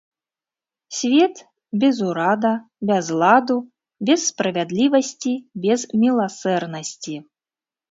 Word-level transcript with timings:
Свет 0.99 1.35
без 1.83 1.95
ўрада, 2.09 2.53
без 2.91 3.11
ладу, 3.25 3.57
без 4.09 4.19
справядлівасці, 4.33 5.33
без 5.67 5.87
міласэрнасці. 6.05 7.15